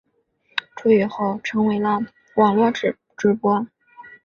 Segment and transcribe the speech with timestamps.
[0.75, 1.99] 出狱后成为了
[2.35, 3.67] 网络主播。